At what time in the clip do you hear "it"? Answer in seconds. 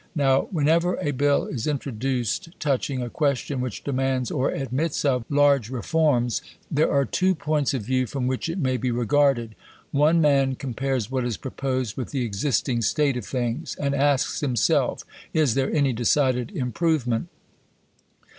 8.49-8.57